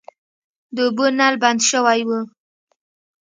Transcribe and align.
د 0.75 0.77
اوبو 0.87 1.05
نل 1.17 1.35
بند 1.41 1.59
شوی 1.69 1.99
و. 2.07 2.09